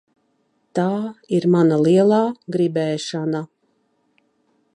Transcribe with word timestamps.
Tā 0.79 0.85
ir 1.39 1.47
mana 1.57 1.77
lielā 1.83 2.23
gribēšana. 2.57 3.45